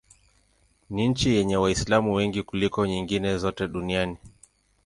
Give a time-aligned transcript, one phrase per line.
[0.89, 4.17] Ni nchi yenye Waislamu wengi kuliko nyingine zote duniani.